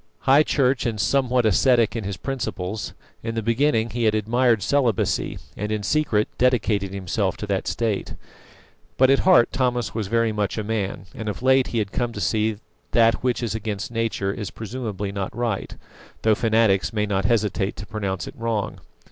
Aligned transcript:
High 0.21 0.41
Church 0.41 0.87
and 0.87 0.99
somewhat 0.99 1.45
ascetic 1.45 1.95
in 1.95 2.05
his 2.05 2.17
principles, 2.17 2.95
in 3.21 3.35
the 3.35 3.43
beginning 3.43 3.91
he 3.91 4.05
had 4.05 4.15
admired 4.15 4.63
celibacy, 4.63 5.37
and 5.55 5.71
in 5.71 5.83
secret 5.83 6.27
dedicated 6.39 6.91
himself 6.91 7.37
to 7.37 7.45
that 7.45 7.67
state. 7.67 8.15
But 8.97 9.11
at 9.11 9.19
heart 9.19 9.51
Thomas 9.51 9.93
was 9.93 10.07
very 10.07 10.31
much 10.31 10.57
a 10.57 10.63
man, 10.63 11.05
and 11.13 11.29
of 11.29 11.43
late 11.43 11.67
he 11.67 11.77
had 11.77 11.91
come 11.91 12.13
to 12.13 12.19
see 12.19 12.53
that 12.53 12.61
that 12.93 13.23
which 13.23 13.43
is 13.43 13.53
against 13.53 13.91
nature 13.91 14.33
is 14.33 14.49
presumably 14.49 15.11
not 15.11 15.37
right, 15.37 15.77
though 16.23 16.33
fanatics 16.33 16.91
may 16.91 17.05
not 17.05 17.25
hesitate 17.25 17.75
to 17.75 17.85
pronounce 17.85 18.25
it 18.27 18.33
wrong. 18.35 18.79